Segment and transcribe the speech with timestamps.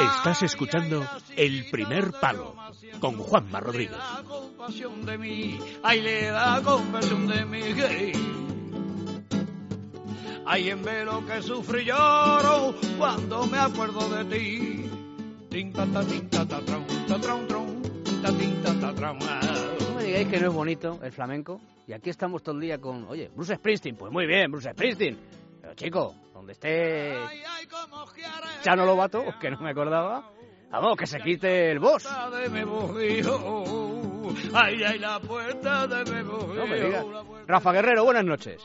[0.00, 1.04] Estás escuchando
[1.36, 2.54] El Primer Palo
[3.00, 3.96] con Juanma Rodríguez.
[4.26, 7.60] compasión de mí, ay le da compasión de mí.
[10.46, 14.90] Ay en velo que sufro y lloro cuando me acuerdo de ti.
[19.80, 21.60] No me digáis que no es bonito el flamenco.
[21.86, 23.96] Y aquí estamos todo el día con, oye, Bruce Springsteen.
[23.96, 25.18] Pues muy bien, Bruce Springsteen.
[25.78, 27.16] Chico, donde esté
[28.62, 30.30] Chano Lobato, que no me acordaba,
[30.70, 32.06] vamos, que se quite el boss.
[34.54, 36.22] Ay, ay, la puerta de.
[36.22, 37.04] No me digas.
[37.46, 38.62] Rafa Guerrero, buenas noches.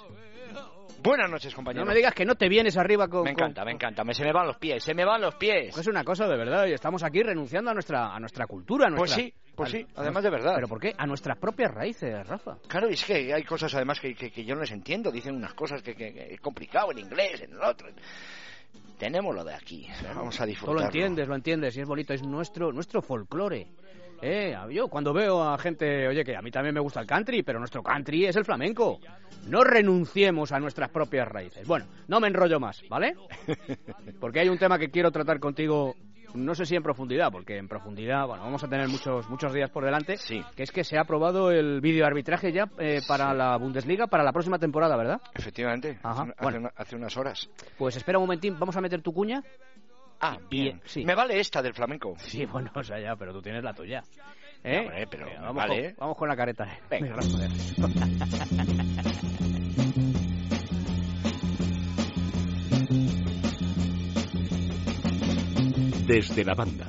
[1.01, 1.83] Buenas noches, compañero.
[1.83, 3.23] No me digas que no te vienes arriba con...
[3.23, 4.05] Me con- encanta, me encanta.
[4.05, 5.77] Me, se me van los pies, se me van los pies.
[5.77, 8.85] Es una cosa de verdad, y estamos aquí renunciando a nuestra, a nuestra cultura.
[8.87, 10.55] a Pues nuestra- sí, pues sí, además de verdad.
[10.55, 10.93] ¿Pero por qué?
[10.97, 12.57] A nuestras propias raíces, Rafa.
[12.67, 15.11] Claro, y es que hay cosas además que, que- que yo no les entiendo.
[15.11, 17.87] Dicen unas cosas que, que- es complicado en inglés, en el otro.
[18.97, 19.87] Tenemos lo de aquí.
[20.15, 20.75] Vamos a Tú disfrutar.
[20.75, 23.67] lo entiendes, lo entiendes, y es bonito, es nuestro, nuestro folclore.
[24.21, 27.43] Eh, yo cuando veo a gente, oye, que a mí también me gusta el country,
[27.43, 28.99] pero nuestro country es el flamenco.
[29.47, 31.67] No renunciemos a nuestras propias raíces.
[31.67, 33.15] Bueno, no me enrollo más, ¿vale?
[34.21, 35.95] Porque hay un tema que quiero tratar contigo,
[36.33, 39.69] no sé si en profundidad, porque en profundidad, bueno, vamos a tener muchos, muchos días
[39.69, 40.41] por delante, Sí.
[40.55, 44.31] que es que se ha aprobado el videoarbitraje ya eh, para la Bundesliga para la
[44.33, 45.21] próxima temporada, ¿verdad?
[45.33, 46.57] Efectivamente, Ajá, hace, una- bueno.
[46.57, 47.49] hace una- hace unas horas.
[47.77, 49.43] Pues espera un momentín, vamos a meter tu cuña.
[50.19, 50.81] Ah, bien.
[50.85, 51.03] sí.
[51.03, 52.13] Me vale esta del flamenco.
[52.17, 54.03] Sí, bueno, o sea, ya, pero tú tienes la tuya.
[54.63, 54.79] ¿Eh?
[54.79, 56.67] Hombre, pero Venga, vamos, vale, con, vamos con la careta.
[66.07, 66.85] Desde la banda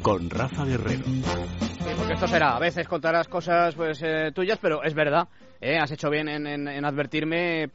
[0.00, 1.04] con Rafa Guerrero.
[1.04, 5.28] Sí, porque esto será, a veces contarás cosas pues eh, tuyas, pero es verdad,
[5.60, 5.76] ¿eh?
[5.76, 7.70] has hecho bien en, advertirme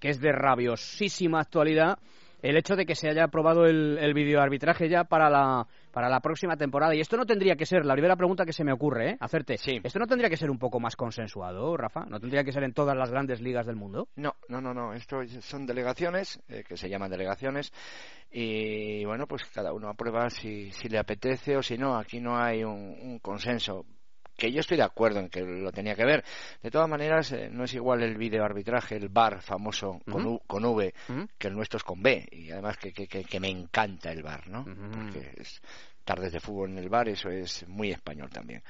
[0.00, 1.98] que es de rabiosísima actualidad
[2.48, 6.20] el hecho de que se haya aprobado el, el videoarbitraje ya para la, para la
[6.20, 6.94] próxima temporada.
[6.94, 9.16] Y esto no tendría que ser, la primera pregunta que se me ocurre, ¿eh?
[9.20, 9.80] hacerte, Sí.
[9.82, 12.04] ¿esto no tendría que ser un poco más consensuado, Rafa?
[12.06, 14.08] ¿No tendría que ser en todas las grandes ligas del mundo?
[14.16, 14.92] No, no, no, no.
[14.94, 17.72] Esto es- son delegaciones, eh, que se llaman delegaciones,
[18.30, 21.96] y bueno, pues cada uno aprueba si, si le apetece o si no.
[21.96, 23.84] Aquí no hay un, un consenso.
[24.36, 26.22] Que yo estoy de acuerdo en que lo tenía que ver.
[26.62, 30.26] De todas maneras, eh, no es igual el videoarbitraje, el VAR famoso con.
[30.26, 30.92] U- con V,
[31.38, 32.28] que el nuestro es con B.
[32.32, 34.64] Y además que, que, que, que me encanta el VAR, ¿no?
[34.90, 35.60] Porque es
[36.04, 38.62] tardes de fútbol en el VAR, eso es muy español también.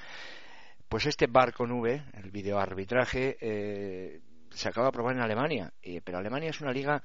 [0.87, 5.73] Pues este VAR con V, el videoarbitraje, eh, se acaba de aprobar en Alemania.
[5.81, 7.03] eh, pero Alemania es una liga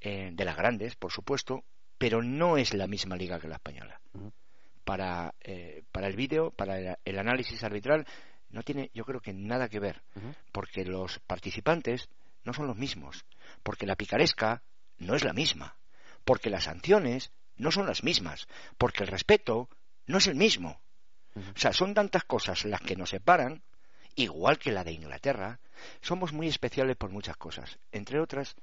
[0.00, 1.62] eh, de las grandes, por supuesto,
[1.98, 4.00] pero no es la misma liga que la española.
[4.84, 8.06] Para, eh, para el vídeo, para el, el análisis arbitral,
[8.52, 10.02] no tiene, yo creo que nada que ver,
[10.52, 12.08] porque los participantes
[12.44, 13.24] no son los mismos,
[13.62, 14.62] porque la picaresca
[14.98, 15.76] no es la misma,
[16.24, 18.46] porque las sanciones no son las mismas,
[18.78, 19.68] porque el respeto
[20.06, 20.80] no es el mismo.
[21.34, 23.62] O sea, son tantas cosas las que nos separan,
[24.14, 25.60] igual que la de Inglaterra.
[26.02, 28.54] Somos muy especiales por muchas cosas, entre otras,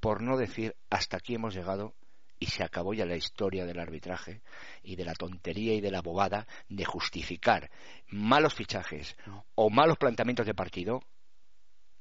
[0.00, 1.94] por no decir hasta aquí hemos llegado
[2.38, 4.42] y se acabó ya la historia del arbitraje
[4.82, 7.70] y de la tontería y de la bobada de justificar
[8.08, 9.16] malos fichajes
[9.54, 11.02] o malos planteamientos de partido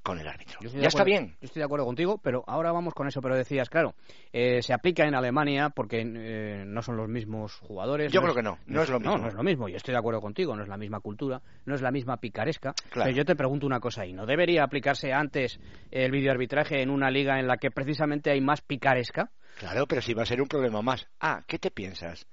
[0.05, 0.59] con el árbitro.
[0.61, 1.35] Ya está bien.
[1.41, 3.21] Yo estoy de acuerdo contigo, pero ahora vamos con eso.
[3.21, 3.95] Pero decías, claro,
[4.31, 8.13] eh, se aplica en Alemania porque eh, no son los mismos jugadores.
[8.13, 9.17] Yo no creo que no, no es lo mismo.
[9.17, 9.67] No, no es lo mismo.
[9.67, 10.55] Yo estoy de acuerdo contigo.
[10.55, 12.73] No es la misma cultura, no es la misma picaresca.
[12.91, 13.07] Claro.
[13.09, 14.05] Pero yo te pregunto una cosa.
[14.05, 18.41] ¿Y no debería aplicarse antes el videoarbitraje en una liga en la que precisamente hay
[18.41, 19.31] más picaresca?
[19.57, 21.07] Claro, pero si va a ser un problema más.
[21.19, 22.27] Ah, ¿qué te piensas?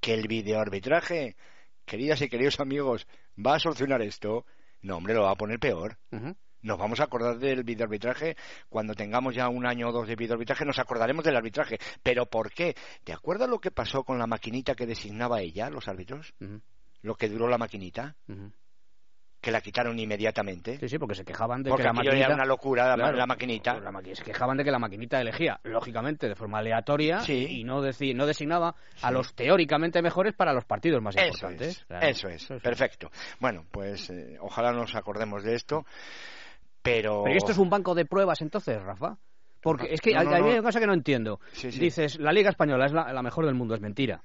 [0.00, 1.36] ¿Que el videoarbitraje,
[1.84, 3.06] queridas y queridos amigos,
[3.38, 4.44] va a solucionar esto?
[4.80, 5.98] No, hombre, lo va a poner peor.
[6.10, 6.34] Ujú.
[6.62, 8.36] Nos vamos a acordar del videoarbitraje
[8.68, 11.78] cuando tengamos ya un año o dos de videoarbitraje, nos acordaremos del arbitraje.
[12.02, 12.74] ¿Pero por qué?
[13.04, 16.32] ¿Te acuerdas lo que pasó con la maquinita que designaba ella, los árbitros?
[17.02, 18.14] Lo que duró la maquinita,
[19.40, 20.78] que la quitaron inmediatamente.
[20.78, 22.26] Sí, sí, porque se quejaban de porque que la maquinita...
[22.26, 23.72] era una locura, la, Claro, la maquinita.
[23.72, 27.46] pues la se quejaban de que la maquinita elegía, lógicamente, de forma aleatoria Sí.
[27.58, 31.68] y no, deci- no designaba a los teóricamente mejores para los partidos más Eso importantes.
[31.78, 32.06] es, Claro.
[32.06, 33.10] eso es, perfecto.
[33.40, 35.84] Bueno, pues eh, ojalá nos acordemos de esto,
[36.82, 37.22] pero...
[37.24, 39.16] Pero ¿y esto es un banco de pruebas entonces, Rafa?
[39.60, 40.48] Porque es que No, hay, no, hay no.
[40.48, 41.40] una cosa que no entiendo.
[41.52, 41.78] Sí, sí.
[41.78, 44.22] Dices, la Liga Española es la, la mejor del mundo, es mentira.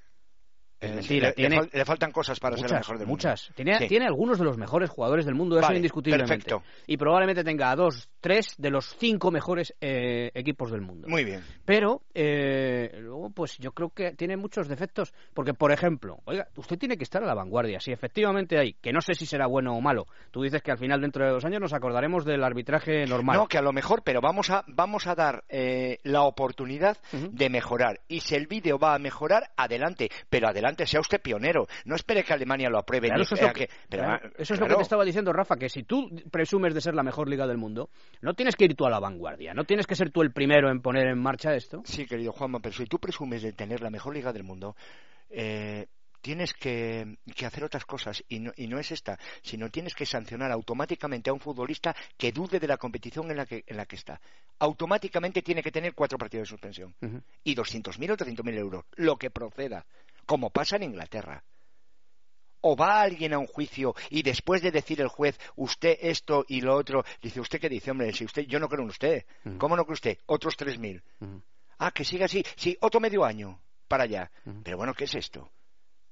[0.80, 3.08] Es Eh, mentira, le, tiene le fal- le faltan cosas para ser el mejor del
[3.08, 3.46] muchas.
[3.50, 3.56] mundo.
[3.56, 3.88] Tiene, Sí.
[3.88, 6.36] tiene algunos de los mejores jugadores del mundo, eso Vale, indiscutiblemente.
[6.36, 6.64] perfecto.
[6.86, 11.08] Y probablemente tenga a dos, tres de los cinco mejores eh, equipos del mundo.
[11.08, 11.44] Muy bien.
[11.66, 15.14] Pero eh, luego, pues yo creo que tiene muchos defectos.
[15.34, 17.80] Porque, por ejemplo, oiga, usted tiene que estar a la vanguardia.
[17.80, 20.78] Si efectivamente hay, que no sé si será bueno o malo, tú dices que al
[20.78, 23.38] final, dentro de dos años, nos acordaremos del arbitraje normal.
[23.38, 27.50] No, que a lo mejor, pero vamos a, vamos a dar eh, la oportunidad de
[27.50, 28.02] mejorar.
[28.08, 30.10] Y si el vídeo va a mejorar, adelante.
[30.30, 31.68] Pero adelante, sea usted pionero.
[31.86, 33.08] No espere que Alemania lo apruebe.
[33.08, 35.06] Claro, ni eso es, lo que, que- pero, claro, eso es lo que te estaba
[35.06, 37.90] diciendo, Rafa, que si tú presumes de ser la mejor liga del mundo,
[38.22, 40.70] no tienes que ir tú a la vanguardia, no tienes que ser tú el primero
[40.70, 41.82] en poner en marcha esto.
[41.86, 44.76] Sí, querido Juanma, pero si tú presumes de tener la mejor liga del mundo,
[45.30, 45.88] eh,
[46.22, 50.06] tienes que, que hacer otras cosas y no, y no es esta, sino tienes que
[50.06, 53.86] sancionar automáticamente a un futbolista que dude de la competición en la que, en la
[53.86, 54.20] que está.
[54.60, 57.22] Automáticamente tiene que tener cuatro partidos de suspensión Ujú.
[57.44, 59.86] y 200.000 o 300.000 euros, lo que proceda,
[60.28, 61.44] como pasa en Inglaterra.
[62.62, 66.62] O va alguien a un juicio y después de decir el juez, usted esto y
[66.62, 67.92] lo otro, dice, ¿usted qué dice?
[67.92, 69.26] Hombre, si usted, yo no creo en usted.
[69.58, 70.18] ¿Cómo no cree usted?
[70.26, 71.02] Otros 3.000.
[71.22, 71.42] Ujú.
[71.80, 72.44] Ah, que siga así.
[72.56, 74.32] Sí, otro medio año para allá.
[74.64, 75.50] Pero bueno, ¿qué es esto?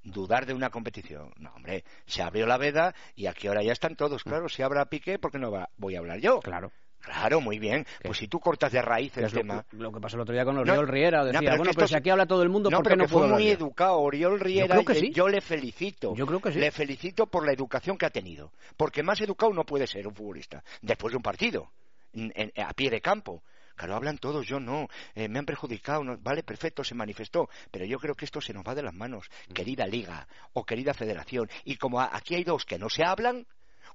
[0.02, 1.32] Dudar de una competición.
[1.36, 4.22] No, hombre, se abrió la veda y aquí ahora ya están todos.
[4.22, 6.38] Claro, si habrá pique, ¿por qué no va- voy a hablar yo?
[6.40, 6.70] Claro.
[7.00, 7.84] Claro, muy bien.
[7.84, 8.08] ¿Qué?
[8.08, 9.64] Pues si tú cortas de raíz el lo, tema.
[9.72, 11.24] lo que pasó el otro día con No, Oriol Riera.
[11.24, 12.96] no, pero bueno, que pero si aquí habla todo el mundo, No, ¿por qué pero
[12.98, 15.10] no que fue muy hablar educado Oriol Riera que sí.
[15.12, 16.14] yo le felicito.
[16.16, 16.58] Yo creo que sí.
[16.58, 18.52] Le felicito por la educación que ha tenido.
[18.76, 20.64] Porque más educado no puede ser un futbolista.
[20.82, 21.70] Después de un partido.
[22.12, 23.42] en- en- a pie de campo.
[23.74, 24.88] Claro, hablan todos, yo no.
[25.14, 26.02] Eh, me han perjudicado.
[26.02, 27.50] no- Vale, perfecto, se manifestó.
[27.70, 29.26] Pero yo creo que esto se nos va de las manos.
[29.52, 31.50] Querida Liga o querida Federación.
[31.64, 33.46] Y como aquí hay dos que no se hablan,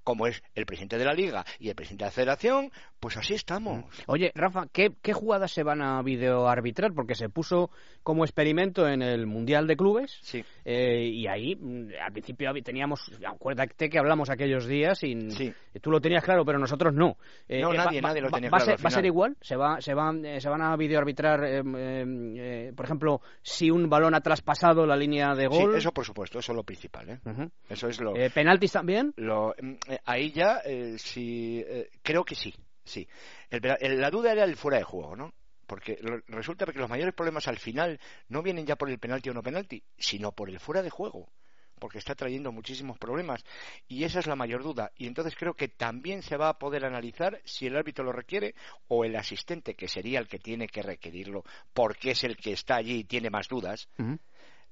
[0.03, 3.33] como es el presidente de la Liga y el presidente de la Federación, pues así
[3.33, 3.83] estamos.
[4.07, 6.93] Oye, Rafa, ¿qué, qué jugadas se van a videoarbitrar?
[6.93, 7.69] Porque se puso
[8.03, 10.17] como experimento en el Mundial de Clubes.
[10.21, 10.43] Sí.
[10.65, 15.53] eh, y ahí, mm, al principio teníamos, acuérdate que hablamos aquellos días y Sí.
[15.81, 17.17] tú lo tenías claro, pero nosotros no.
[17.47, 19.35] Eh, No, eh, nadie, nadie lo tenía va claro ¿Va a ser igual?
[19.41, 22.05] ¿Se, va, se, van, eh, ¿Se van a videoarbitrar, eh, eh,
[22.37, 25.75] eh, por ejemplo, si un balón ha traspasado la línea de Sí, gol?
[25.75, 27.09] eso por supuesto, eso es lo principal.
[27.09, 27.19] ¿eh?
[27.25, 27.49] Ujú.
[27.69, 28.13] Eso es lo...
[28.33, 29.13] ¿Penaltis también?
[29.17, 29.73] Lo, mm,
[30.06, 33.07] ahí ya, eh, sí, eh, creo que sí, sí.
[33.50, 35.33] El- la duda era el fuera de juego, ¿no?
[35.66, 35.98] Porque
[36.28, 39.42] resulta que los mayores problemas al final no vienen ya por el penalti o no
[39.42, 41.31] penalti, sino por el fuera de juego,
[41.80, 43.42] porque está trayendo muchísimos problemas.
[43.88, 44.92] Y esa es la mayor duda.
[44.98, 48.54] Y entonces creo que también se va a poder analizar si el árbitro lo requiere
[48.89, 52.75] o el asistente, que sería el que tiene que requerirlo, porque es el que está
[52.75, 53.88] allí y tiene más dudas.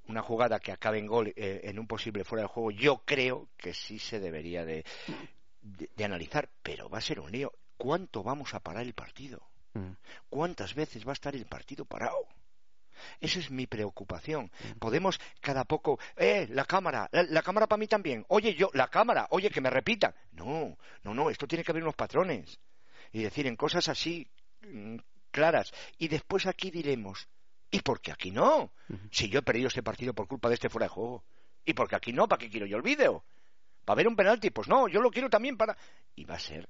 [0.09, 3.49] Una jugada que acabe en gol eh, en un posible fuera de juego, yo creo
[3.57, 4.83] que sí se debería de,
[5.61, 7.53] de, de analizar, pero va a ser un lío.
[7.77, 9.41] ¿Cuánto vamos a parar el partido?
[9.75, 9.95] Ujú.
[10.29, 12.27] ¿Cuántas veces va a estar el partido parado?
[13.21, 14.51] Esa es mi preocupación.
[14.79, 18.25] Podemos cada poco, eh, la cámara, la, la cámara para mí también.
[18.29, 20.13] Oye, yo, la cámara, oye, que me repitan.
[20.31, 22.59] No, no, no, esto tiene que haber unos patrones.
[23.11, 24.27] Y decir en cosas así
[24.61, 24.97] mm,
[25.31, 25.71] claras.
[25.97, 27.27] Y después aquí diremos,
[27.71, 28.71] ¿y por qué aquí no?
[29.11, 31.23] Si yo he perdido este partido por culpa de este fuera de juego.
[31.65, 32.27] ¿Y por qué aquí no?
[32.27, 33.23] ¿Para qué quiero yo el vídeo?
[33.85, 34.49] ¿Para ver un penalti?
[34.49, 35.77] Pues no, yo lo quiero también para...
[36.15, 36.67] Y va a ser...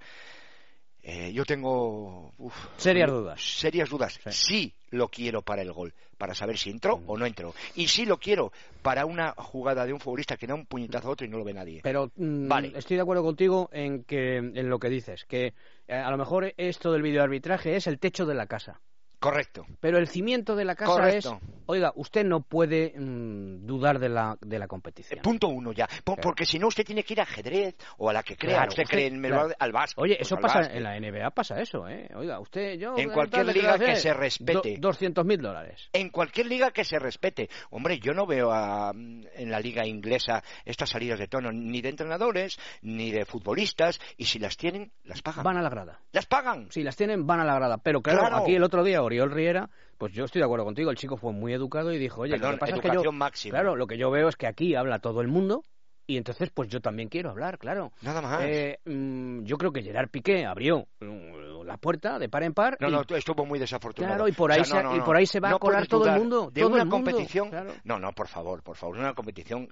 [1.01, 3.41] eh, yo tengo uf, Serias dudas.
[3.41, 4.19] Serias dudas.
[4.25, 4.31] Sí.
[4.31, 4.73] Sí.
[4.91, 7.53] lo quiero para el gol, para saber si entró o no entró.
[7.75, 11.11] Y sí lo quiero para una jugada de un futbolista que da un puñetazo a
[11.11, 11.81] otro y no lo ve nadie.
[11.83, 12.73] Pero mm, Vale.
[12.75, 15.53] estoy de acuerdo contigo en que en lo que dices, que
[15.87, 18.81] eh, a lo mejor esto del videoarbitraje es el techo de la casa.
[19.19, 19.65] Correcto.
[19.79, 21.39] Pero el cimiento de la casa Correcto.
[21.43, 25.21] es, oiga, usted no puede mm, dudar de la, de la Eh, competición.
[25.21, 25.87] punto uno ya.
[25.87, 26.21] Claro.
[26.21, 28.55] Porque si no, usted tiene que ir a ajedrez o a la que crea.
[28.55, 29.49] Claro, usted usted- cree en claro.
[29.59, 30.01] al básquet.
[30.03, 30.77] Oye, pues eso pasa básquet.
[30.77, 32.09] en la NBA, pasa eso, ¿eh?
[32.15, 32.95] Oiga, usted, yo...
[32.97, 34.75] En eh, cualquier liga que se respete.
[34.79, 35.89] do- 200 mil dólares.
[35.93, 37.49] En cualquier liga que se respete.
[37.71, 41.89] Hombre, yo no veo a- en la liga inglesa estas salidas de tono ni de
[41.89, 45.43] entrenadores ni de futbolistas y si las tienen, las pagan.
[45.43, 45.99] Van a la grada.
[46.13, 46.71] Las pagan.
[46.71, 47.77] Si las tienen, van a la grada.
[47.77, 48.37] Pero claro, Claro.
[48.37, 50.91] aquí el otro día, Oriol Riera, pues yo estoy de acuerdo contigo.
[50.91, 53.11] El chico fue muy educado y dijo, oye, Perdón, lo que pasa es que yo...
[53.11, 53.51] máxima.
[53.51, 55.63] Claro, lo que yo veo es que aquí habla todo el mundo
[56.09, 57.91] y entonces pues yo también quiero hablar, claro.
[58.01, 58.41] Nada más.
[58.43, 62.77] Eh, mm, yo creo que Gerard Piqué abrió mm, la puerta de par en par.
[62.81, 64.15] No, y- no, estuvo muy desafortunado.
[64.15, 65.87] Claro, y por ahí O sea, se- no, y por ahí se va a colar
[65.87, 67.49] todo el mundo, De todo una el mundo, competición.
[67.49, 67.71] claro.
[67.83, 68.97] No, no, por favor, por favor.
[68.97, 69.67] Una competición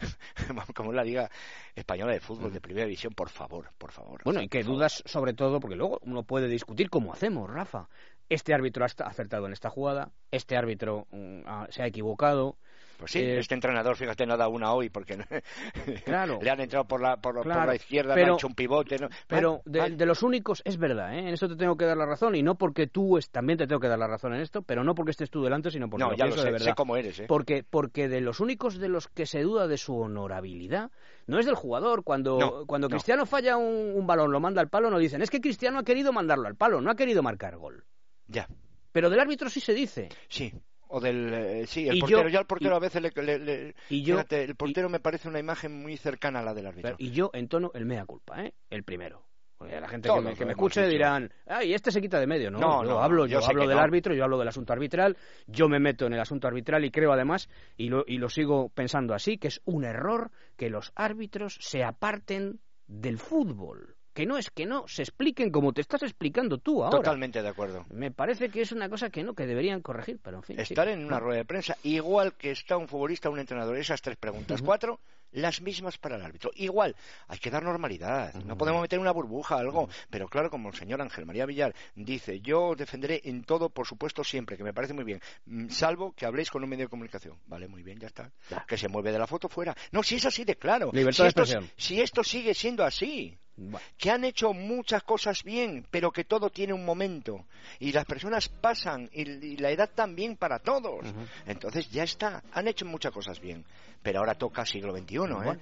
[0.74, 1.30] como la Liga
[1.74, 4.20] Española de Fútbol de Primera División, por favor, por favor.
[4.24, 7.88] Bueno, y que dudas sobre todo, porque luego uno puede discutir como hacemos, Rafa.
[8.28, 12.56] Este árbitro ha acertado en esta jugada, este árbitro mm, se ha equivocado.
[12.98, 15.16] Pues sí, Eh, este entrenador, fíjate, no da una hoy porque
[16.04, 16.38] Claro.
[16.42, 18.54] le han entrado por la, por, por Claro, la izquierda, le pero- han hecho un
[18.54, 18.98] pivote.
[18.98, 19.08] ¿no?
[19.26, 21.20] Pero Vale, de, los únicos, es verdad, ¿eh?
[21.20, 23.66] en eso te tengo que dar la razón, y no porque tú es- también te
[23.66, 26.04] tengo que dar la razón en esto, pero no porque estés tú delante, sino porque
[26.04, 26.66] no, lo ya lo sé, de verdad.
[26.66, 27.24] sé cómo eres, ¿eh?
[27.28, 30.90] Porque, porque de los únicos de los que se duda de su honorabilidad,
[31.26, 32.02] no es del jugador.
[32.04, 32.92] Cuando, No, cuando no.
[32.92, 35.84] Cristiano falla un, un balón, lo manda al palo, no dicen, es que Cristiano ha
[35.84, 37.84] querido mandarlo al palo, no ha querido marcar gol.
[38.26, 38.48] Ya,
[38.92, 40.08] Pero del árbitro sí se dice.
[40.28, 40.52] sí.
[40.94, 41.32] O del.
[41.32, 42.22] eh, sí, el Y portero.
[42.24, 43.10] yo- ya el portero y- a veces le.
[43.22, 46.54] le- le- y yo- fíjate, el portero me parece una imagen muy cercana a la
[46.54, 46.94] del árbitro.
[46.98, 48.52] Y yo entono el mea culpa, ¿eh?
[48.70, 49.24] el primero.
[49.56, 50.90] Porque la gente Todos que me, que me escuche dicho.
[50.90, 52.50] dirán, ay, este se quita de medio.
[52.50, 53.82] No, No, yo no, hablo, yo yo, hablo del no.
[53.84, 57.12] árbitro, yo hablo del asunto arbitral, yo me meto en el asunto arbitral y creo
[57.12, 61.56] además, y lo, y lo sigo pensando así, que es un error que los árbitros
[61.60, 62.58] se aparten
[62.88, 63.94] del fútbol.
[64.12, 66.98] Que no es que no, se expliquen como te estás explicando tú ahora.
[66.98, 67.86] Totalmente de acuerdo.
[67.90, 70.56] Me parece que es una cosa que no, que deberían corregir, pero en fin.
[70.56, 70.62] sí.
[70.62, 71.20] Estar en una No.
[71.20, 75.00] rueda de prensa, igual que está un futbolista o un entrenador, esas tres preguntas, cuatro,
[75.32, 76.50] las mismas para el árbitro.
[76.56, 76.94] Igual,
[77.28, 81.00] hay que dar normalidad, no podemos meter una burbuja, algo, pero claro, como el señor
[81.00, 85.04] Ángel María Villar dice, yo defenderé en todo, por supuesto, siempre, que me parece muy
[85.04, 87.38] bien, mm, salvo que habléis con un medio de comunicación.
[87.46, 88.30] Vale, muy bien, ya está.
[88.50, 88.64] Ya.
[88.68, 89.74] Que se mueve de la foto fuera.
[89.90, 90.90] No, si es así de claro.
[90.92, 91.70] Libertad si de esto, expresión.
[91.76, 93.38] si esto sigue siendo así,
[93.70, 93.86] Bueno.
[93.96, 97.44] que han hecho muchas cosas bien, pero que todo tiene un momento.
[97.78, 101.04] Y las personas pasan, y, y la edad también para todos.
[101.46, 103.64] Entonces ya está, han hecho muchas cosas bien.
[104.02, 105.18] Pero ahora toca siglo XXI, ¿eh?
[105.44, 105.60] Bueno.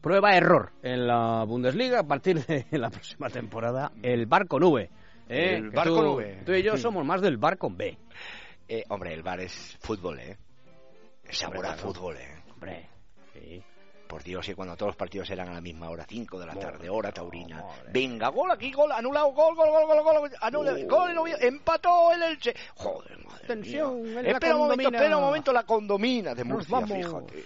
[0.00, 3.90] Prueba error en la Bundesliga a partir de la próxima temporada.
[4.02, 4.82] El bar con V.
[4.82, 5.54] ¿eh?
[5.56, 6.42] El bar tú, con V.
[6.46, 7.98] Tú y yo somos más del bar con B.
[8.68, 10.36] Eh, hombre, el bar es fútbol, ¿eh?
[11.24, 12.42] Es sabor a fútbol, ¿eh?
[12.52, 12.88] Hombre,
[13.32, 13.62] sí.
[14.08, 16.54] Por Dios, y cuando todos los partidos eran a la misma hora, 5 de la
[16.54, 17.56] tarde, hora taurina.
[17.62, 17.90] madre.
[17.92, 20.86] Venga, gol aquí, gol, anulado, gol, gol, gol, gol, gol, anula, Uh.
[20.88, 21.10] gol,
[21.40, 22.54] empató el Elche.
[22.76, 24.20] Joder, madre Tensión mía.
[24.22, 26.90] Espera un momento, espera un momento, la condomina de Murcia, vamos.
[26.96, 27.44] fíjate.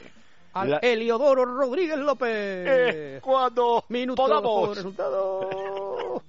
[0.55, 2.29] Al La- Eliodoro Rodríguez López.
[2.31, 4.77] Eh, cuando Minuto podamos.
[4.77, 6.23] resultado.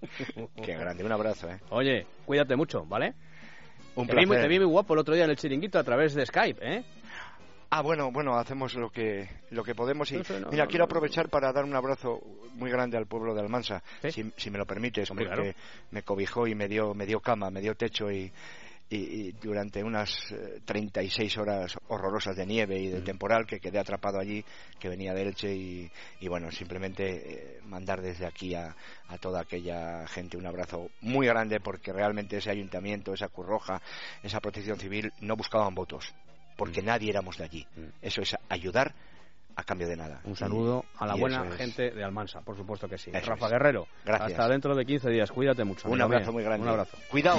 [0.64, 1.60] Qué grande, un abrazo, ¿eh?
[1.70, 3.14] Oye, cuídate mucho, ¿vale?
[3.96, 4.42] Un Te vi, placer.
[4.44, 6.84] te vi muy guapo el otro día en el chiringuito a través de Skype, ¿eh?
[7.76, 11.28] Ah, bueno, bueno, hacemos lo que lo que podemos y No mira, no, quiero aprovechar
[11.28, 12.20] para dar un abrazo
[12.52, 14.12] muy grande al pueblo de Almansa, ¿Sí?
[14.12, 15.58] si, si me lo permites, Hombre, porque claro.
[15.90, 18.30] me cobijó y me dio me dio cama, me dio techo y
[18.90, 23.80] y, y durante unas eh, 36 horas horrorosas de nieve y de temporal que quedé
[23.80, 24.44] atrapado allí,
[24.78, 25.90] que venía de Elche y,
[26.20, 28.76] y bueno, simplemente eh, mandar desde aquí a,
[29.08, 33.82] a toda aquella gente un abrazo muy grande porque realmente ese ayuntamiento, esa Curroja,
[34.22, 36.14] esa protección civil no buscaban votos,
[36.56, 36.86] porque Mm.
[36.86, 37.66] nadie éramos de allí.
[38.02, 38.94] Eso es ayudar
[39.56, 40.20] a cambio de nada.
[40.24, 43.10] Un saludo Y- a la buena es- gente de Almansa, por supuesto que sí.
[43.14, 43.52] Eso Rafa es.
[43.52, 44.32] Guerrero, Gracias.
[44.32, 45.30] hasta dentro de 15 días.
[45.30, 45.88] Cuídate mucho.
[45.88, 46.62] Un abrazo muy grande.
[46.64, 46.96] Un abrazo.
[47.10, 47.38] Cuidado.